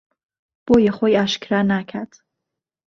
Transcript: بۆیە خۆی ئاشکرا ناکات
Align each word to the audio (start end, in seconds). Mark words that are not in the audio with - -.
بۆیە 0.65 0.91
خۆی 0.97 1.17
ئاشکرا 1.19 1.59
ناکات 1.71 2.11